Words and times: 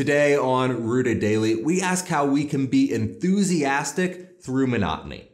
Today 0.00 0.34
on 0.34 0.86
Rooted 0.86 1.20
Daily, 1.20 1.62
we 1.62 1.82
ask 1.82 2.06
how 2.06 2.24
we 2.24 2.46
can 2.46 2.68
be 2.68 2.90
enthusiastic 2.90 4.40
through 4.40 4.66
monotony. 4.66 5.30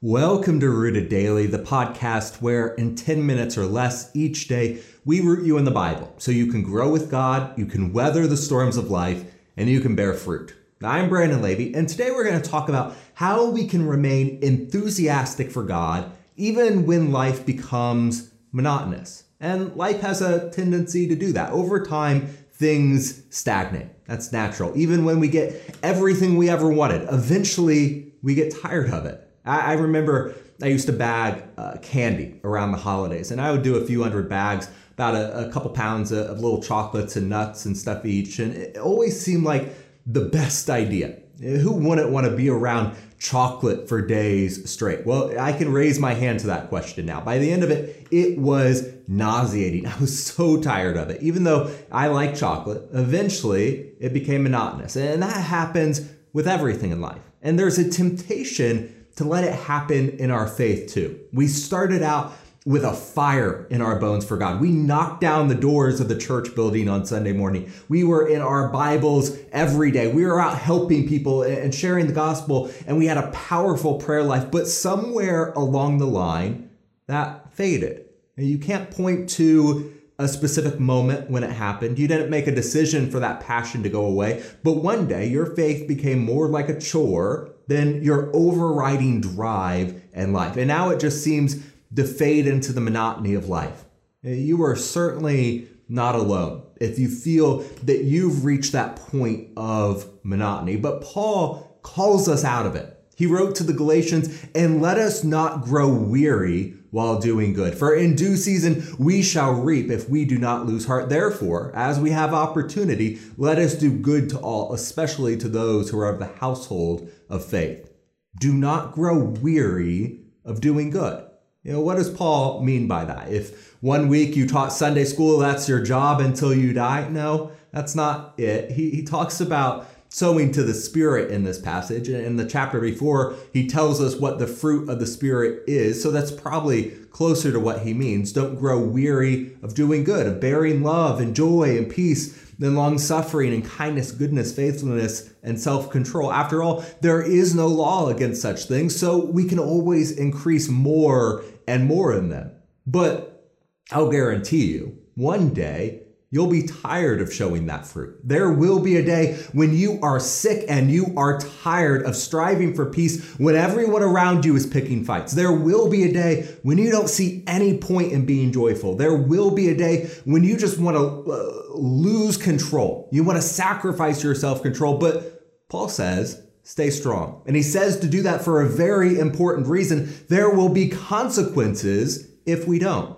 Welcome 0.00 0.60
to 0.60 0.70
Rooted 0.70 1.08
Daily, 1.08 1.48
the 1.48 1.58
podcast 1.58 2.40
where 2.40 2.74
in 2.74 2.94
10 2.94 3.26
minutes 3.26 3.58
or 3.58 3.66
less 3.66 4.14
each 4.14 4.46
day, 4.46 4.80
we 5.04 5.20
root 5.20 5.44
you 5.44 5.58
in 5.58 5.64
the 5.64 5.72
Bible 5.72 6.14
so 6.18 6.30
you 6.30 6.46
can 6.46 6.62
grow 6.62 6.88
with 6.92 7.10
God, 7.10 7.58
you 7.58 7.66
can 7.66 7.92
weather 7.92 8.28
the 8.28 8.36
storms 8.36 8.76
of 8.76 8.88
life, 8.88 9.24
and 9.56 9.68
you 9.68 9.80
can 9.80 9.96
bear 9.96 10.14
fruit. 10.14 10.54
I'm 10.80 11.08
Brandon 11.08 11.42
Levy, 11.42 11.74
and 11.74 11.88
today 11.88 12.12
we're 12.12 12.22
going 12.22 12.40
to 12.40 12.50
talk 12.50 12.68
about 12.68 12.94
how 13.14 13.50
we 13.50 13.66
can 13.66 13.84
remain 13.84 14.38
enthusiastic 14.42 15.50
for 15.50 15.64
God 15.64 16.12
even 16.36 16.86
when 16.86 17.10
life 17.10 17.44
becomes 17.44 18.30
monotonous. 18.52 19.24
And 19.40 19.74
life 19.76 20.00
has 20.00 20.20
a 20.20 20.50
tendency 20.50 21.06
to 21.08 21.14
do 21.14 21.32
that. 21.32 21.52
Over 21.52 21.84
time, 21.84 22.26
things 22.52 23.22
stagnate. 23.30 23.86
That's 24.06 24.32
natural. 24.32 24.72
Even 24.76 25.04
when 25.04 25.20
we 25.20 25.28
get 25.28 25.78
everything 25.82 26.36
we 26.36 26.48
ever 26.48 26.70
wanted, 26.70 27.06
eventually 27.10 28.12
we 28.22 28.34
get 28.34 28.54
tired 28.62 28.90
of 28.90 29.06
it. 29.06 29.28
I, 29.44 29.60
I 29.60 29.72
remember 29.74 30.34
I 30.62 30.66
used 30.66 30.86
to 30.86 30.92
bag 30.92 31.44
uh, 31.56 31.76
candy 31.82 32.40
around 32.42 32.72
the 32.72 32.78
holidays, 32.78 33.30
and 33.30 33.40
I 33.40 33.52
would 33.52 33.62
do 33.62 33.76
a 33.76 33.86
few 33.86 34.02
hundred 34.02 34.28
bags, 34.28 34.68
about 34.94 35.14
a, 35.14 35.48
a 35.48 35.52
couple 35.52 35.70
pounds 35.70 36.10
of, 36.10 36.26
of 36.26 36.40
little 36.40 36.60
chocolates 36.60 37.14
and 37.14 37.28
nuts 37.28 37.64
and 37.64 37.76
stuff 37.76 38.04
each. 38.04 38.40
And 38.40 38.52
it 38.52 38.76
always 38.76 39.18
seemed 39.18 39.44
like 39.44 39.72
the 40.04 40.22
best 40.22 40.68
idea. 40.68 41.16
Who 41.40 41.72
wouldn't 41.72 42.10
want 42.10 42.26
to 42.26 42.36
be 42.36 42.50
around 42.50 42.96
chocolate 43.18 43.88
for 43.88 44.02
days 44.02 44.68
straight? 44.70 45.06
Well, 45.06 45.38
I 45.38 45.52
can 45.52 45.72
raise 45.72 45.98
my 45.98 46.14
hand 46.14 46.40
to 46.40 46.48
that 46.48 46.68
question 46.68 47.06
now. 47.06 47.20
By 47.20 47.38
the 47.38 47.50
end 47.50 47.62
of 47.62 47.70
it, 47.70 48.06
it 48.10 48.38
was 48.38 48.88
nauseating. 49.06 49.86
I 49.86 49.96
was 49.98 50.24
so 50.24 50.60
tired 50.60 50.96
of 50.96 51.10
it. 51.10 51.22
Even 51.22 51.44
though 51.44 51.70
I 51.92 52.08
like 52.08 52.34
chocolate, 52.34 52.88
eventually 52.92 53.92
it 54.00 54.12
became 54.12 54.42
monotonous. 54.42 54.96
And 54.96 55.22
that 55.22 55.42
happens 55.42 56.08
with 56.32 56.48
everything 56.48 56.90
in 56.90 57.00
life. 57.00 57.22
And 57.42 57.58
there's 57.58 57.78
a 57.78 57.88
temptation 57.88 59.06
to 59.16 59.24
let 59.24 59.44
it 59.44 59.54
happen 59.54 60.10
in 60.10 60.30
our 60.30 60.46
faith 60.46 60.92
too. 60.92 61.18
We 61.32 61.48
started 61.48 62.02
out 62.02 62.32
with 62.68 62.84
a 62.84 62.92
fire 62.92 63.66
in 63.70 63.80
our 63.80 63.98
bones 63.98 64.26
for 64.26 64.36
God. 64.36 64.60
We 64.60 64.70
knocked 64.70 65.22
down 65.22 65.48
the 65.48 65.54
doors 65.54 66.00
of 66.00 66.08
the 66.08 66.18
church 66.18 66.54
building 66.54 66.86
on 66.86 67.06
Sunday 67.06 67.32
morning. 67.32 67.72
We 67.88 68.04
were 68.04 68.28
in 68.28 68.42
our 68.42 68.68
Bibles 68.68 69.34
every 69.52 69.90
day. 69.90 70.12
We 70.12 70.22
were 70.26 70.38
out 70.38 70.58
helping 70.58 71.08
people 71.08 71.44
and 71.44 71.74
sharing 71.74 72.08
the 72.08 72.12
gospel, 72.12 72.70
and 72.86 72.98
we 72.98 73.06
had 73.06 73.16
a 73.16 73.30
powerful 73.30 73.94
prayer 73.94 74.22
life. 74.22 74.50
But 74.50 74.66
somewhere 74.66 75.52
along 75.52 75.96
the 75.96 76.06
line, 76.06 76.68
that 77.06 77.54
faded. 77.54 78.04
You 78.36 78.58
can't 78.58 78.90
point 78.90 79.30
to 79.30 79.94
a 80.18 80.28
specific 80.28 80.78
moment 80.78 81.30
when 81.30 81.44
it 81.44 81.50
happened. 81.50 81.98
You 81.98 82.06
didn't 82.06 82.28
make 82.28 82.48
a 82.48 82.54
decision 82.54 83.10
for 83.10 83.18
that 83.20 83.40
passion 83.40 83.82
to 83.84 83.88
go 83.88 84.04
away. 84.04 84.42
But 84.62 84.72
one 84.72 85.08
day, 85.08 85.26
your 85.26 85.46
faith 85.56 85.88
became 85.88 86.18
more 86.18 86.48
like 86.48 86.68
a 86.68 86.78
chore 86.78 87.48
than 87.66 88.02
your 88.02 88.30
overriding 88.36 89.22
drive 89.22 90.02
in 90.12 90.34
life. 90.34 90.58
And 90.58 90.68
now 90.68 90.90
it 90.90 91.00
just 91.00 91.24
seems 91.24 91.62
to 91.94 92.04
fade 92.04 92.46
into 92.46 92.72
the 92.72 92.80
monotony 92.80 93.34
of 93.34 93.48
life. 93.48 93.84
You 94.22 94.62
are 94.62 94.76
certainly 94.76 95.68
not 95.88 96.14
alone 96.14 96.62
if 96.80 96.98
you 96.98 97.08
feel 97.08 97.58
that 97.84 98.04
you've 98.04 98.44
reached 98.44 98.72
that 98.72 98.96
point 98.96 99.48
of 99.56 100.08
monotony. 100.22 100.76
But 100.76 101.02
Paul 101.02 101.78
calls 101.82 102.28
us 102.28 102.44
out 102.44 102.66
of 102.66 102.76
it. 102.76 102.94
He 103.16 103.26
wrote 103.26 103.56
to 103.56 103.64
the 103.64 103.72
Galatians, 103.72 104.46
and 104.54 104.80
let 104.80 104.96
us 104.96 105.24
not 105.24 105.62
grow 105.62 105.92
weary 105.92 106.74
while 106.90 107.18
doing 107.18 107.52
good. 107.52 107.76
For 107.76 107.92
in 107.94 108.14
due 108.14 108.36
season 108.36 108.94
we 108.96 109.22
shall 109.22 109.54
reap 109.54 109.90
if 109.90 110.08
we 110.08 110.24
do 110.24 110.38
not 110.38 110.66
lose 110.66 110.86
heart. 110.86 111.08
Therefore, 111.08 111.72
as 111.74 111.98
we 111.98 112.10
have 112.10 112.32
opportunity, 112.32 113.18
let 113.36 113.58
us 113.58 113.74
do 113.74 113.90
good 113.90 114.30
to 114.30 114.38
all, 114.38 114.72
especially 114.72 115.36
to 115.38 115.48
those 115.48 115.90
who 115.90 115.98
are 115.98 116.08
of 116.08 116.20
the 116.20 116.26
household 116.26 117.10
of 117.28 117.44
faith. 117.44 117.90
Do 118.38 118.54
not 118.54 118.92
grow 118.92 119.18
weary 119.18 120.20
of 120.44 120.60
doing 120.60 120.90
good. 120.90 121.28
You 121.64 121.72
know, 121.72 121.80
what 121.80 121.96
does 121.96 122.10
Paul 122.10 122.62
mean 122.62 122.86
by 122.86 123.04
that? 123.04 123.32
If 123.32 123.74
one 123.82 124.08
week 124.08 124.36
you 124.36 124.46
taught 124.46 124.72
Sunday 124.72 125.04
school, 125.04 125.38
that's 125.38 125.68
your 125.68 125.82
job 125.82 126.20
until 126.20 126.54
you 126.54 126.72
die? 126.72 127.08
No, 127.08 127.50
that's 127.72 127.94
not 127.94 128.34
it. 128.38 128.70
He, 128.70 128.90
he 128.90 129.02
talks 129.02 129.40
about 129.40 129.88
sowing 130.08 130.52
to 130.52 130.62
the 130.62 130.72
Spirit 130.72 131.30
in 131.30 131.44
this 131.44 131.60
passage. 131.60 132.08
In 132.08 132.36
the 132.36 132.46
chapter 132.46 132.80
before, 132.80 133.34
he 133.52 133.66
tells 133.66 134.00
us 134.00 134.16
what 134.16 134.38
the 134.38 134.46
fruit 134.46 134.88
of 134.88 135.00
the 135.00 135.06
Spirit 135.06 135.64
is. 135.66 136.00
So 136.02 136.10
that's 136.10 136.30
probably 136.30 136.90
closer 137.10 137.50
to 137.50 137.60
what 137.60 137.80
he 137.80 137.92
means. 137.92 138.32
Don't 138.32 138.56
grow 138.56 138.78
weary 138.78 139.56
of 139.62 139.74
doing 139.74 140.04
good, 140.04 140.26
of 140.26 140.40
bearing 140.40 140.82
love 140.82 141.20
and 141.20 141.34
joy 141.34 141.76
and 141.76 141.90
peace 141.90 142.47
then 142.58 142.74
long 142.74 142.98
suffering 142.98 143.54
and 143.54 143.64
kindness, 143.64 144.10
goodness, 144.10 144.54
faithfulness, 144.54 145.30
and 145.42 145.60
self 145.60 145.90
control. 145.90 146.32
After 146.32 146.62
all, 146.62 146.84
there 147.00 147.22
is 147.22 147.54
no 147.54 147.68
law 147.68 148.08
against 148.08 148.42
such 148.42 148.64
things, 148.64 148.96
so 148.98 149.24
we 149.24 149.44
can 149.44 149.58
always 149.58 150.12
increase 150.12 150.68
more 150.68 151.44
and 151.66 151.86
more 151.86 152.12
in 152.16 152.28
them. 152.28 152.50
But 152.86 153.52
I'll 153.90 154.10
guarantee 154.10 154.66
you, 154.72 154.98
one 155.14 155.54
day 155.54 156.02
You'll 156.30 156.50
be 156.50 156.66
tired 156.66 157.22
of 157.22 157.32
showing 157.32 157.64
that 157.66 157.86
fruit. 157.86 158.20
There 158.22 158.50
will 158.50 158.80
be 158.80 158.96
a 158.96 159.04
day 159.04 159.38
when 159.52 159.74
you 159.74 159.98
are 160.02 160.20
sick 160.20 160.66
and 160.68 160.90
you 160.90 161.14
are 161.16 161.40
tired 161.40 162.02
of 162.02 162.14
striving 162.16 162.74
for 162.74 162.84
peace 162.84 163.34
when 163.38 163.56
everyone 163.56 164.02
around 164.02 164.44
you 164.44 164.54
is 164.54 164.66
picking 164.66 165.04
fights. 165.04 165.32
There 165.32 165.52
will 165.52 165.88
be 165.88 166.04
a 166.04 166.12
day 166.12 166.46
when 166.62 166.76
you 166.76 166.90
don't 166.90 167.08
see 167.08 167.44
any 167.46 167.78
point 167.78 168.12
in 168.12 168.26
being 168.26 168.52
joyful. 168.52 168.94
There 168.94 169.16
will 169.16 169.52
be 169.52 169.70
a 169.70 169.74
day 169.74 170.10
when 170.26 170.44
you 170.44 170.58
just 170.58 170.78
want 170.78 170.98
to 170.98 171.32
uh, 171.32 171.74
lose 171.74 172.36
control. 172.36 173.08
You 173.10 173.24
want 173.24 173.38
to 173.38 173.42
sacrifice 173.42 174.22
your 174.22 174.34
self 174.34 174.62
control. 174.62 174.98
But 174.98 175.68
Paul 175.70 175.88
says, 175.88 176.42
stay 176.62 176.90
strong. 176.90 177.42
And 177.46 177.56
he 177.56 177.62
says 177.62 178.00
to 178.00 178.06
do 178.06 178.20
that 178.24 178.44
for 178.44 178.60
a 178.60 178.68
very 178.68 179.18
important 179.18 179.66
reason. 179.66 180.12
There 180.28 180.50
will 180.50 180.68
be 180.68 180.90
consequences 180.90 182.28
if 182.44 182.68
we 182.68 182.78
don't. 182.78 183.17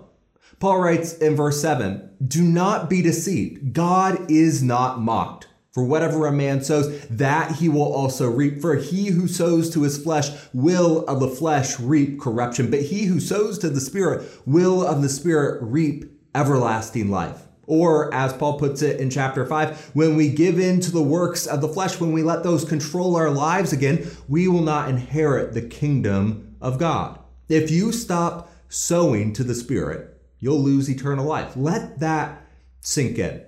Paul 0.61 0.79
writes 0.79 1.13
in 1.13 1.35
verse 1.35 1.59
7 1.59 2.07
Do 2.25 2.43
not 2.43 2.87
be 2.87 3.01
deceived. 3.01 3.73
God 3.73 4.29
is 4.29 4.61
not 4.61 5.01
mocked. 5.01 5.47
For 5.71 5.83
whatever 5.83 6.27
a 6.27 6.31
man 6.31 6.63
sows, 6.63 7.07
that 7.07 7.55
he 7.55 7.67
will 7.67 7.91
also 7.91 8.29
reap. 8.29 8.61
For 8.61 8.75
he 8.75 9.07
who 9.07 9.27
sows 9.27 9.71
to 9.71 9.81
his 9.81 9.97
flesh 9.97 10.29
will 10.53 11.03
of 11.07 11.19
the 11.19 11.29
flesh 11.29 11.79
reap 11.79 12.19
corruption, 12.19 12.69
but 12.69 12.83
he 12.83 13.05
who 13.05 13.19
sows 13.19 13.57
to 13.59 13.69
the 13.69 13.81
Spirit 13.81 14.29
will 14.45 14.85
of 14.85 15.01
the 15.01 15.09
Spirit 15.09 15.63
reap 15.63 16.05
everlasting 16.35 17.09
life. 17.09 17.47
Or, 17.65 18.13
as 18.13 18.33
Paul 18.33 18.59
puts 18.59 18.83
it 18.83 18.99
in 18.99 19.09
chapter 19.09 19.45
5, 19.45 19.91
when 19.93 20.15
we 20.15 20.29
give 20.29 20.59
in 20.59 20.79
to 20.81 20.91
the 20.91 21.01
works 21.01 21.47
of 21.47 21.61
the 21.61 21.69
flesh, 21.69 21.99
when 21.99 22.11
we 22.11 22.21
let 22.21 22.43
those 22.43 22.65
control 22.65 23.15
our 23.15 23.31
lives 23.31 23.73
again, 23.73 24.11
we 24.27 24.47
will 24.47 24.61
not 24.61 24.89
inherit 24.89 25.53
the 25.53 25.61
kingdom 25.61 26.55
of 26.61 26.77
God. 26.77 27.17
If 27.49 27.71
you 27.71 27.91
stop 27.91 28.51
sowing 28.67 29.33
to 29.33 29.43
the 29.43 29.55
Spirit, 29.55 30.20
you'll 30.41 30.59
lose 30.59 30.89
eternal 30.89 31.25
life. 31.25 31.55
Let 31.55 31.99
that 32.01 32.45
sink 32.81 33.17
in. 33.17 33.41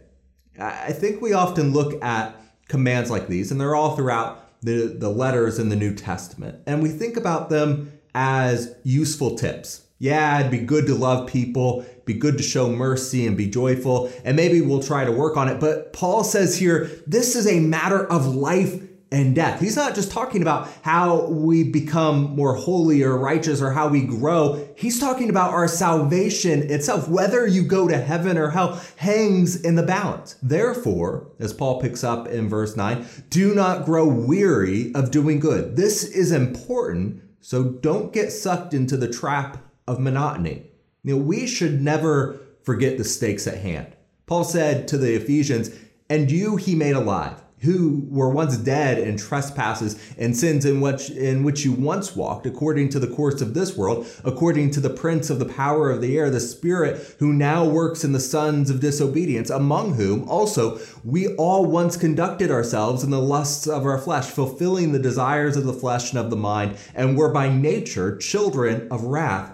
I 0.58 0.94
think 0.94 1.22
we 1.22 1.34
often 1.34 1.74
look 1.74 2.02
at 2.02 2.40
commands 2.70 3.12
like 3.12 3.28
these, 3.28 3.52
and 3.52 3.60
they're 3.60 3.76
all 3.76 3.98
throughout 3.98 4.62
the, 4.62 4.96
the 4.98 5.10
letters 5.10 5.60
in 5.60 5.68
the 5.68 5.76
New 5.76 5.94
Testament, 5.94 6.60
and 6.66 6.82
we 6.82 6.90
think 6.90 7.18
about 7.18 7.50
them 7.50 7.92
as 8.16 8.74
useful 8.84 9.36
tips. 9.36 9.86
Yeah, 10.00 10.40
it'd 10.40 10.52
be 10.52 10.60
good 10.60 10.86
to 10.88 10.96
love 10.96 11.28
people, 11.28 11.86
be 12.06 12.14
good 12.14 12.38
to 12.38 12.44
show 12.44 12.70
mercy 12.70 13.26
and 13.26 13.36
be 13.36 13.50
joyful, 13.50 14.12
and 14.24 14.36
maybe 14.36 14.62
we'll 14.62 14.84
try 14.84 15.04
to 15.06 15.12
work 15.12 15.38
on 15.38 15.50
it. 15.50 15.60
But 15.60 15.92
Paul 15.94 16.24
says 16.24 16.58
here, 16.58 16.90
this 17.08 17.36
is 17.36 17.48
a 17.48 17.60
matter 17.60 18.06
of 18.06 18.36
life 18.36 18.82
and 19.14 19.36
death. 19.36 19.62
He's 19.62 19.76
not 19.76 19.94
just 19.94 20.12
talking 20.12 20.42
about 20.42 20.68
how 20.82 21.28
we 21.28 21.64
become 21.64 22.36
more 22.36 22.56
holy 22.56 23.04
or 23.04 23.16
righteous 23.16 23.62
or 23.62 23.72
how 23.72 23.88
we 23.88 24.02
grow. 24.02 24.68
He's 24.76 25.00
talking 25.00 25.30
about 25.30 25.52
our 25.52 25.68
salvation 25.68 26.72
itself. 26.72 27.08
Whether 27.08 27.46
you 27.46 27.62
go 27.64 27.88
to 27.88 27.98
heaven 27.98 28.40
or 28.40 28.50
hell 28.50 28.82
hangs 28.98 29.62
in 29.62 29.76
the 29.76 29.84
balance. 29.84 30.36
Therefore, 30.42 31.32
as 31.40 31.54
Paul 31.54 31.80
picks 31.80 32.04
up 32.04 32.28
in 32.28 32.50
verse 32.50 32.76
9, 32.76 33.06
do 33.30 33.54
not 33.54 33.86
grow 33.86 34.08
weary 34.08 34.92
of 34.96 35.12
doing 35.12 35.40
good. 35.40 35.76
This 35.76 36.04
is 36.04 36.32
important, 36.32 37.22
so 37.40 37.64
don't 37.64 38.12
get 38.12 38.32
sucked 38.32 38.74
into 38.74 38.98
the 38.98 39.12
trap 39.12 39.64
of 39.88 40.00
monotony. 40.00 40.72
You 41.04 41.16
know, 41.18 41.22
we 41.22 41.46
should 41.46 41.82
never 41.82 42.40
forget 42.64 42.98
the 42.98 43.04
stakes 43.04 43.46
at 43.46 43.60
hand. 43.60 43.96
Paul 44.26 44.44
said 44.44 44.88
to 44.88 44.98
the 44.98 45.14
Ephesians, 45.14 45.70
and 46.10 46.32
you 46.32 46.56
he 46.56 46.74
made 46.74 46.96
alive 46.96 47.43
who 47.64 48.06
were 48.10 48.30
once 48.30 48.58
dead 48.58 48.98
in 48.98 49.18
trespasses 49.18 50.00
and 50.18 50.36
sins 50.36 50.66
in 50.66 50.82
which 50.82 51.10
in 51.10 51.44
which 51.44 51.66
you 51.66 51.72
once 51.72 52.16
walked 52.16 52.46
according 52.46 52.90
to 52.90 53.00
the 53.00 53.08
course 53.08 53.42
of 53.42 53.54
this 53.54 53.76
world 53.76 54.06
according 54.24 54.70
to 54.70 54.80
the 54.80 54.90
prince 54.90 55.30
of 55.30 55.40
the 55.40 55.46
power 55.46 55.90
of 55.90 56.02
the 56.02 56.18
air 56.18 56.30
the 56.30 56.40
spirit 56.40 57.16
who 57.20 57.34
now 57.34 57.66
works 57.66 58.04
in 58.04 58.12
the 58.12 58.20
sons 58.20 58.70
of 58.70 58.80
disobedience 58.80 59.50
among 59.50 59.94
whom 59.96 60.28
also 60.30 60.80
we 61.04 61.36
all 61.36 61.66
once 61.66 61.98
conducted 61.98 62.52
ourselves 62.52 63.04
in 63.04 63.10
the 63.10 63.20
lusts 63.20 63.68
of 63.68 63.86
our 63.86 63.98
flesh 63.98 64.26
fulfilling 64.26 64.92
the 64.92 65.00
desires 65.00 65.58
of 65.58 65.66
the 65.66 65.74
flesh 65.74 66.12
and 66.12 66.20
of 66.20 66.30
the 66.30 66.36
mind 66.36 66.78
and 66.94 67.18
were 67.18 67.32
by 67.32 67.50
nature 67.50 68.18
children 68.18 68.88
of 68.92 69.04
wrath 69.04 69.52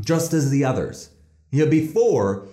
just 0.00 0.32
as 0.32 0.50
the 0.50 0.64
others 0.64 1.10
you 1.50 1.64
know 1.64 1.70
before 1.70 2.46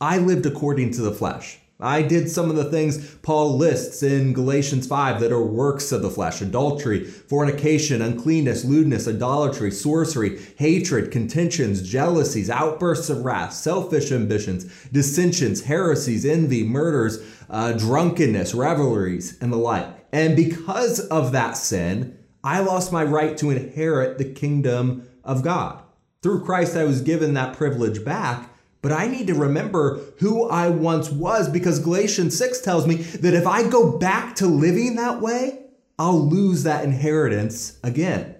I 0.00 0.18
lived 0.18 0.44
according 0.44 0.90
to 0.92 1.02
the 1.02 1.12
flesh. 1.12 1.60
I 1.84 2.00
did 2.00 2.30
some 2.30 2.48
of 2.48 2.56
the 2.56 2.70
things 2.70 3.16
Paul 3.16 3.56
lists 3.56 4.02
in 4.02 4.32
Galatians 4.32 4.86
5 4.86 5.20
that 5.20 5.32
are 5.32 5.44
works 5.44 5.92
of 5.92 6.00
the 6.00 6.10
flesh 6.10 6.40
adultery, 6.40 7.04
fornication, 7.04 8.00
uncleanness, 8.00 8.64
lewdness, 8.64 9.06
idolatry, 9.06 9.70
sorcery, 9.70 10.40
hatred, 10.56 11.10
contentions, 11.10 11.86
jealousies, 11.86 12.48
outbursts 12.48 13.10
of 13.10 13.24
wrath, 13.24 13.52
selfish 13.52 14.10
ambitions, 14.10 14.64
dissensions, 14.92 15.64
heresies, 15.64 16.24
envy, 16.24 16.64
murders, 16.64 17.22
uh, 17.50 17.72
drunkenness, 17.72 18.54
revelries, 18.54 19.38
and 19.40 19.52
the 19.52 19.56
like. 19.56 19.86
And 20.10 20.34
because 20.34 21.00
of 21.00 21.32
that 21.32 21.56
sin, 21.56 22.18
I 22.42 22.60
lost 22.60 22.92
my 22.92 23.04
right 23.04 23.36
to 23.38 23.50
inherit 23.50 24.16
the 24.16 24.32
kingdom 24.32 25.06
of 25.22 25.42
God. 25.42 25.82
Through 26.22 26.44
Christ, 26.44 26.76
I 26.76 26.84
was 26.84 27.02
given 27.02 27.34
that 27.34 27.56
privilege 27.56 28.04
back 28.04 28.50
but 28.84 28.92
I 28.92 29.06
need 29.06 29.28
to 29.28 29.34
remember 29.34 29.98
who 30.18 30.46
I 30.46 30.68
once 30.68 31.10
was 31.10 31.48
because 31.48 31.78
Galatians 31.78 32.36
6 32.36 32.60
tells 32.60 32.86
me 32.86 32.96
that 32.96 33.32
if 33.32 33.46
I 33.46 33.66
go 33.66 33.96
back 33.96 34.36
to 34.36 34.46
living 34.46 34.96
that 34.96 35.22
way, 35.22 35.60
I'll 35.98 36.28
lose 36.28 36.64
that 36.64 36.84
inheritance 36.84 37.78
again. 37.82 38.34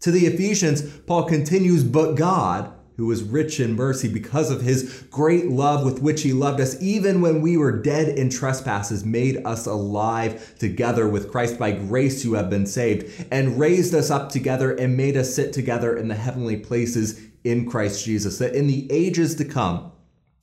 To 0.00 0.10
the 0.10 0.24
Ephesians, 0.24 0.80
Paul 1.00 1.24
continues, 1.24 1.84
But 1.84 2.14
God, 2.14 2.72
who 2.96 3.10
is 3.10 3.22
rich 3.22 3.60
in 3.60 3.74
mercy 3.74 4.08
because 4.08 4.50
of 4.50 4.62
his 4.62 5.04
great 5.10 5.50
love 5.50 5.84
with 5.84 6.00
which 6.00 6.22
he 6.22 6.32
loved 6.32 6.62
us, 6.62 6.80
even 6.80 7.20
when 7.20 7.42
we 7.42 7.58
were 7.58 7.82
dead 7.82 8.08
in 8.18 8.30
trespasses, 8.30 9.04
made 9.04 9.44
us 9.44 9.66
alive 9.66 10.58
together 10.58 11.08
with 11.08 11.30
Christ. 11.30 11.58
By 11.58 11.72
grace 11.72 12.24
you 12.24 12.32
have 12.34 12.48
been 12.48 12.64
saved, 12.64 13.26
and 13.30 13.58
raised 13.58 13.94
us 13.94 14.10
up 14.10 14.30
together 14.30 14.72
and 14.72 14.96
made 14.96 15.18
us 15.18 15.34
sit 15.34 15.52
together 15.52 15.94
in 15.94 16.08
the 16.08 16.14
heavenly 16.14 16.56
places 16.56 17.20
in 17.44 17.68
Christ 17.68 18.04
Jesus, 18.04 18.38
that 18.38 18.54
in 18.54 18.66
the 18.66 18.90
ages 18.90 19.34
to 19.36 19.44
come, 19.44 19.92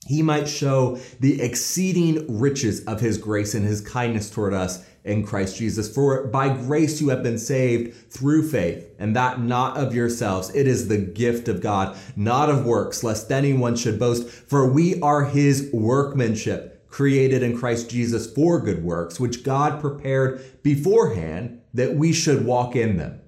he 0.06 0.22
might 0.22 0.48
show 0.48 0.98
the 1.20 1.40
exceeding 1.42 2.38
riches 2.38 2.84
of 2.86 3.00
his 3.00 3.18
grace 3.18 3.54
and 3.54 3.64
his 3.64 3.80
kindness 3.82 4.30
toward 4.30 4.54
us 4.54 4.84
in 5.04 5.24
Christ 5.24 5.58
Jesus. 5.58 5.92
For 5.92 6.26
by 6.28 6.48
grace 6.48 7.00
you 7.00 7.10
have 7.10 7.22
been 7.22 7.38
saved 7.38 8.10
through 8.10 8.48
faith, 8.48 8.90
and 8.98 9.14
that 9.16 9.40
not 9.40 9.76
of 9.76 9.94
yourselves. 9.94 10.54
It 10.54 10.66
is 10.66 10.88
the 10.88 10.98
gift 10.98 11.48
of 11.48 11.60
God, 11.60 11.96
not 12.16 12.48
of 12.48 12.64
works, 12.64 13.04
lest 13.04 13.30
anyone 13.30 13.76
should 13.76 13.98
boast. 13.98 14.28
For 14.28 14.70
we 14.70 15.00
are 15.00 15.24
his 15.24 15.70
workmanship, 15.72 16.88
created 16.88 17.42
in 17.42 17.58
Christ 17.58 17.90
Jesus 17.90 18.32
for 18.32 18.60
good 18.60 18.82
works, 18.82 19.20
which 19.20 19.44
God 19.44 19.80
prepared 19.80 20.62
beforehand 20.62 21.60
that 21.74 21.96
we 21.96 22.12
should 22.12 22.46
walk 22.46 22.76
in 22.76 22.96
them. 22.96 23.20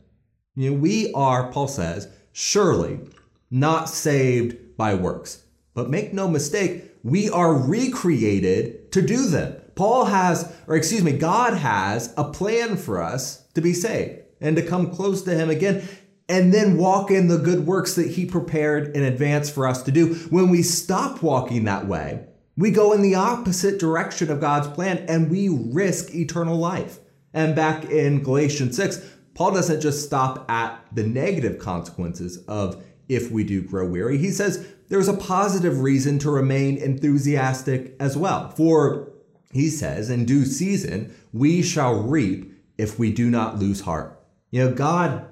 You 0.55 0.71
know, 0.71 0.77
we 0.79 1.13
are, 1.13 1.53
Paul 1.53 1.69
says, 1.69 2.09
surely 2.33 3.01
not 3.50 3.88
saved 3.88 4.76
by 4.76 4.94
works. 4.94 5.44
But 5.75 5.91
make 5.91 6.12
no 6.12 6.29
mistake, 6.29 6.85
we 7.02 7.29
are 7.31 7.55
recreated 7.55 8.93
to 8.93 9.02
do 9.02 9.26
them. 9.26 9.61
Paul 9.75 10.06
has, 10.06 10.52
or 10.67 10.76
excuse 10.76 11.02
me, 11.02 11.12
God 11.12 11.55
has 11.55 12.12
a 12.17 12.25
plan 12.25 12.76
for 12.76 13.02
us 13.02 13.47
to 13.55 13.61
be 13.61 13.73
saved 13.73 14.20
and 14.41 14.56
to 14.56 14.62
come 14.62 14.91
close 14.91 15.23
to 15.23 15.35
Him 15.35 15.49
again 15.49 15.87
and 16.29 16.55
then 16.55 16.76
walk 16.76 17.11
in 17.11 17.29
the 17.29 17.38
good 17.38 17.67
works 17.67 17.94
that 17.94 18.11
He 18.11 18.26
prepared 18.26 18.94
in 18.94 19.02
advance 19.02 19.50
for 19.50 19.67
us 19.67 19.82
to 19.85 19.91
do. 19.91 20.14
When 20.31 20.49
we 20.49 20.62
stop 20.62 21.23
walking 21.23 21.64
that 21.64 21.87
way, 21.87 22.26
we 22.56 22.70
go 22.70 22.93
in 22.93 23.02
the 23.02 23.14
opposite 23.14 23.81
direction 23.81 24.31
of 24.31 24.41
God's 24.41 24.69
plan 24.69 24.99
and 25.08 25.31
we 25.31 25.49
risk 25.49 26.14
eternal 26.14 26.56
life. 26.56 26.99
And 27.32 27.56
back 27.56 27.85
in 27.87 28.23
Galatians 28.23 28.76
6, 28.76 29.00
Paul 29.35 29.52
doesn't 29.52 29.81
just 29.81 30.05
stop 30.05 30.50
at 30.50 30.85
the 30.93 31.05
negative 31.05 31.58
consequences 31.58 32.44
of 32.47 32.85
if 33.11 33.31
we 33.31 33.45
do 33.45 33.61
grow 33.61 33.87
weary. 33.87 34.17
He 34.17 34.31
says 34.31 34.67
there's 34.89 35.09
a 35.09 35.17
positive 35.17 35.81
reason 35.81 36.19
to 36.21 36.31
remain 36.31 36.79
enthusiastic 36.79 37.97
as 38.01 38.17
well. 38.17 38.51
For 38.51 39.11
he 39.53 39.69
says, 39.69 40.11
in 40.11 40.25
due 40.25 40.45
season, 40.45 41.15
we 41.33 41.62
shall 41.62 41.95
reap 41.95 42.53
if 42.79 42.99
we 42.99 43.12
do 43.12 43.31
not 43.31 43.59
lose 43.59 43.81
heart. 43.81 44.19
You 44.51 44.65
know, 44.65 44.75
God, 44.75 45.27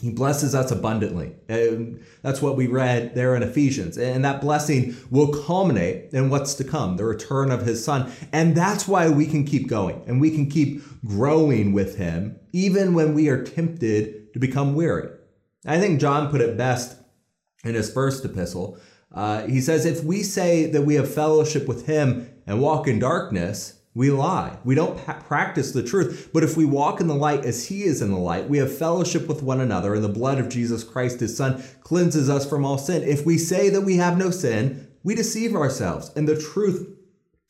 He 0.00 0.10
blesses 0.10 0.54
us 0.54 0.70
abundantly. 0.70 1.34
And 1.48 2.02
that's 2.22 2.40
what 2.40 2.56
we 2.56 2.66
read 2.66 3.14
there 3.14 3.36
in 3.36 3.42
Ephesians. 3.42 3.98
And 3.98 4.24
that 4.24 4.40
blessing 4.40 4.96
will 5.10 5.28
culminate 5.44 6.12
in 6.12 6.30
what's 6.30 6.54
to 6.54 6.64
come, 6.64 6.96
the 6.96 7.04
return 7.04 7.50
of 7.50 7.66
His 7.66 7.84
Son. 7.84 8.10
And 8.32 8.56
that's 8.56 8.88
why 8.88 9.10
we 9.10 9.26
can 9.26 9.44
keep 9.44 9.68
going 9.68 10.02
and 10.06 10.20
we 10.20 10.30
can 10.30 10.48
keep 10.48 10.82
growing 11.04 11.72
with 11.72 11.98
Him, 11.98 12.38
even 12.52 12.94
when 12.94 13.14
we 13.14 13.28
are 13.28 13.44
tempted 13.44 14.32
to 14.32 14.38
become 14.38 14.74
weary. 14.74 15.10
I 15.66 15.78
think 15.78 16.00
John 16.00 16.30
put 16.30 16.40
it 16.40 16.56
best 16.56 16.96
in 17.64 17.74
his 17.74 17.92
first 17.92 18.24
epistle. 18.24 18.78
Uh, 19.12 19.46
he 19.46 19.60
says, 19.60 19.86
If 19.86 20.04
we 20.04 20.22
say 20.22 20.66
that 20.66 20.82
we 20.82 20.94
have 20.94 21.12
fellowship 21.12 21.66
with 21.66 21.86
him 21.86 22.30
and 22.46 22.60
walk 22.60 22.86
in 22.86 22.98
darkness, 22.98 23.78
we 23.94 24.10
lie. 24.10 24.58
We 24.64 24.74
don't 24.74 25.04
pa- 25.04 25.20
practice 25.26 25.72
the 25.72 25.82
truth. 25.82 26.30
But 26.32 26.44
if 26.44 26.56
we 26.56 26.64
walk 26.64 27.00
in 27.00 27.08
the 27.08 27.14
light 27.14 27.44
as 27.44 27.66
he 27.66 27.82
is 27.82 28.00
in 28.00 28.10
the 28.10 28.18
light, 28.18 28.48
we 28.48 28.58
have 28.58 28.76
fellowship 28.76 29.26
with 29.26 29.42
one 29.42 29.60
another, 29.60 29.94
and 29.94 30.04
the 30.04 30.08
blood 30.08 30.38
of 30.38 30.48
Jesus 30.48 30.84
Christ, 30.84 31.20
his 31.20 31.36
son, 31.36 31.62
cleanses 31.80 32.30
us 32.30 32.48
from 32.48 32.64
all 32.64 32.78
sin. 32.78 33.02
If 33.02 33.26
we 33.26 33.38
say 33.38 33.70
that 33.70 33.80
we 33.80 33.96
have 33.96 34.16
no 34.16 34.30
sin, 34.30 34.88
we 35.02 35.14
deceive 35.14 35.56
ourselves, 35.56 36.12
and 36.14 36.28
the 36.28 36.40
truth, 36.40 36.88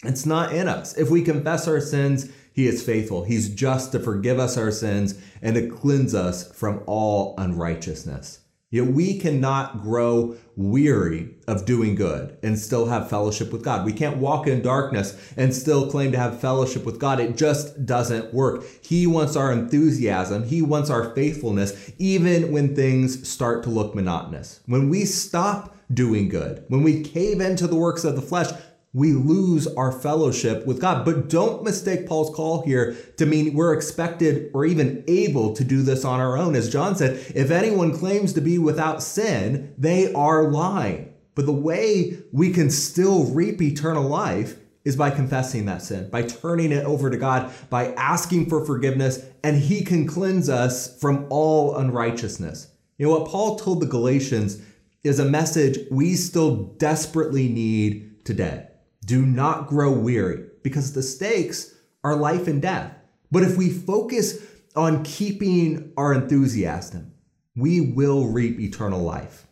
it's 0.04 0.24
not 0.24 0.52
in 0.52 0.68
us. 0.68 0.96
If 0.96 1.10
we 1.10 1.22
confess 1.22 1.66
our 1.66 1.80
sins, 1.80 2.30
he 2.52 2.66
is 2.66 2.82
faithful. 2.82 3.24
He's 3.24 3.54
just 3.54 3.92
to 3.92 4.00
forgive 4.00 4.38
us 4.38 4.56
our 4.56 4.70
sins 4.70 5.20
and 5.42 5.54
to 5.54 5.68
cleanse 5.68 6.14
us 6.14 6.50
from 6.52 6.82
all 6.86 7.34
unrighteousness. 7.36 8.40
Yet 8.70 8.86
we 8.86 9.18
cannot 9.18 9.80
grow 9.80 10.36
weary 10.54 11.36
of 11.46 11.64
doing 11.64 11.94
good 11.94 12.36
and 12.42 12.58
still 12.58 12.86
have 12.86 13.08
fellowship 13.08 13.50
with 13.50 13.64
God. 13.64 13.86
We 13.86 13.94
can't 13.94 14.18
walk 14.18 14.46
in 14.46 14.60
darkness 14.60 15.16
and 15.38 15.54
still 15.54 15.90
claim 15.90 16.12
to 16.12 16.18
have 16.18 16.40
fellowship 16.40 16.84
with 16.84 16.98
God. 16.98 17.18
It 17.18 17.36
just 17.36 17.86
doesn't 17.86 18.34
work. 18.34 18.64
He 18.82 19.06
wants 19.06 19.36
our 19.36 19.50
enthusiasm. 19.50 20.44
He 20.44 20.60
wants 20.60 20.90
our 20.90 21.14
faithfulness, 21.14 21.92
even 21.96 22.52
when 22.52 22.76
things 22.76 23.26
start 23.26 23.62
to 23.62 23.70
look 23.70 23.94
monotonous. 23.94 24.60
When 24.66 24.90
we 24.90 25.06
stop 25.06 25.74
doing 25.90 26.28
good, 26.28 26.64
when 26.68 26.82
we 26.82 27.02
cave 27.02 27.40
into 27.40 27.66
the 27.66 27.76
works 27.76 28.04
of 28.04 28.16
the 28.16 28.22
flesh, 28.22 28.50
we 28.94 29.12
lose 29.12 29.66
our 29.66 29.92
fellowship 29.92 30.66
with 30.66 30.80
God. 30.80 31.04
But 31.04 31.28
don't 31.28 31.62
mistake 31.62 32.06
Paul's 32.06 32.34
call 32.34 32.62
here 32.62 32.96
to 33.18 33.26
mean 33.26 33.54
we're 33.54 33.74
expected 33.74 34.50
or 34.54 34.64
even 34.64 35.04
able 35.06 35.54
to 35.54 35.64
do 35.64 35.82
this 35.82 36.04
on 36.04 36.20
our 36.20 36.36
own. 36.38 36.56
As 36.56 36.70
John 36.70 36.96
said, 36.96 37.32
if 37.34 37.50
anyone 37.50 37.96
claims 37.96 38.32
to 38.32 38.40
be 38.40 38.58
without 38.58 39.02
sin, 39.02 39.74
they 39.76 40.12
are 40.14 40.50
lying. 40.50 41.12
But 41.34 41.46
the 41.46 41.52
way 41.52 42.18
we 42.32 42.50
can 42.50 42.70
still 42.70 43.26
reap 43.26 43.60
eternal 43.62 44.08
life 44.08 44.56
is 44.84 44.96
by 44.96 45.10
confessing 45.10 45.66
that 45.66 45.82
sin, 45.82 46.08
by 46.08 46.22
turning 46.22 46.72
it 46.72 46.84
over 46.84 47.10
to 47.10 47.16
God, 47.18 47.52
by 47.68 47.92
asking 47.92 48.48
for 48.48 48.64
forgiveness, 48.64 49.24
and 49.44 49.56
He 49.56 49.84
can 49.84 50.06
cleanse 50.06 50.48
us 50.48 50.98
from 50.98 51.26
all 51.28 51.76
unrighteousness. 51.76 52.68
You 52.96 53.06
know 53.06 53.18
what 53.18 53.28
Paul 53.28 53.56
told 53.56 53.80
the 53.80 53.86
Galatians 53.86 54.62
is 55.04 55.18
a 55.18 55.24
message 55.24 55.78
we 55.90 56.14
still 56.14 56.74
desperately 56.78 57.48
need 57.48 58.24
today. 58.24 58.67
Do 59.08 59.24
not 59.24 59.68
grow 59.68 59.90
weary 59.90 60.44
because 60.62 60.92
the 60.92 61.02
stakes 61.02 61.74
are 62.04 62.14
life 62.14 62.46
and 62.46 62.60
death. 62.60 62.94
But 63.30 63.42
if 63.42 63.56
we 63.56 63.70
focus 63.70 64.44
on 64.76 65.02
keeping 65.02 65.94
our 65.96 66.12
enthusiasm, 66.12 67.14
we 67.56 67.80
will 67.80 68.26
reap 68.26 68.60
eternal 68.60 69.00
life. 69.00 69.46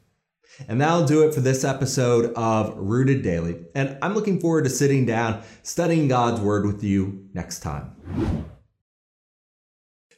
And 0.68 0.78
that'll 0.78 1.06
do 1.06 1.26
it 1.26 1.32
for 1.32 1.40
this 1.40 1.64
episode 1.64 2.34
of 2.34 2.76
Rooted 2.76 3.22
Daily. 3.22 3.64
And 3.75 3.96
I'm 4.02 4.12
looking 4.12 4.40
forward 4.40 4.64
to 4.64 4.70
sitting 4.70 5.06
down, 5.06 5.42
studying 5.62 6.06
God's 6.06 6.42
Word 6.42 6.66
with 6.66 6.84
you 6.84 7.26
next 7.32 7.60
time. 7.60 8.46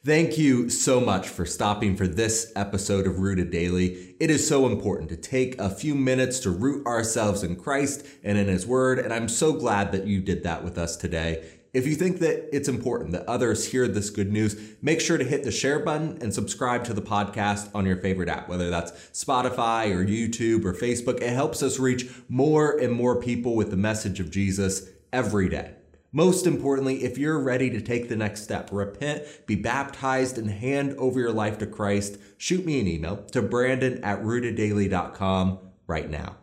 Thank 0.05 0.37
you 0.37 0.69
so 0.69 1.01
much 1.01 1.27
for 1.27 1.45
stopping 1.45 1.97
for 1.97 2.07
this 2.07 2.53
episode 2.55 3.05
of 3.05 3.19
Rooted 3.19 3.51
Daily. 3.51 4.15
It 4.17 4.29
is 4.29 4.47
so 4.47 4.65
important 4.65 5.09
to 5.09 5.17
take 5.17 5.59
a 5.59 5.69
few 5.69 5.93
minutes 5.93 6.39
to 6.39 6.51
root 6.51 6.87
ourselves 6.87 7.43
in 7.43 7.57
Christ 7.57 8.05
and 8.23 8.37
in 8.37 8.47
His 8.47 8.65
Word, 8.65 8.99
and 8.99 9.13
I'm 9.13 9.27
so 9.27 9.51
glad 9.51 9.91
that 9.91 10.07
you 10.07 10.21
did 10.21 10.43
that 10.43 10.63
with 10.63 10.77
us 10.77 10.95
today. 10.95 11.43
If 11.73 11.85
you 11.85 11.95
think 11.95 12.19
that 12.19 12.47
it's 12.55 12.69
important 12.69 13.11
that 13.11 13.27
others 13.27 13.73
hear 13.73 13.89
this 13.89 14.09
good 14.09 14.31
news, 14.31 14.55
make 14.81 15.01
sure 15.01 15.17
to 15.17 15.25
hit 15.25 15.43
the 15.43 15.51
share 15.51 15.79
button 15.79 16.17
and 16.21 16.33
subscribe 16.33 16.85
to 16.85 16.93
the 16.93 17.01
podcast 17.01 17.69
on 17.75 17.85
your 17.85 17.97
favorite 17.97 18.29
app, 18.29 18.47
whether 18.47 18.69
that's 18.69 18.93
Spotify 19.11 19.93
or 19.93 20.05
YouTube 20.05 20.63
or 20.63 20.73
Facebook. 20.73 21.21
It 21.21 21.33
helps 21.33 21.61
us 21.61 21.77
reach 21.77 22.09
more 22.29 22.79
and 22.79 22.93
more 22.93 23.21
people 23.21 23.53
with 23.53 23.69
the 23.69 23.75
message 23.75 24.21
of 24.21 24.31
Jesus 24.31 24.87
every 25.11 25.49
day. 25.49 25.73
Most 26.11 26.47
importantly, 26.47 27.03
if 27.03 27.19
you're 27.19 27.39
ready 27.39 27.69
to 27.69 27.81
take 27.81 28.09
the 28.09 28.15
next 28.15 28.41
step, 28.43 28.69
repent, 28.71 29.23
be 29.45 29.55
baptized, 29.55 30.39
and 30.39 30.49
hand 30.49 30.95
over 30.97 31.19
your 31.19 31.31
life 31.31 31.59
to 31.59 31.67
Christ, 31.67 32.17
shoot 32.37 32.65
me 32.65 32.79
an 32.79 32.87
email 32.87 33.17
to 33.31 33.43
brandon 33.43 34.03
at 34.03 34.23
rooteddaily.com 34.23 35.59
right 35.85 36.09
now. 36.09 36.37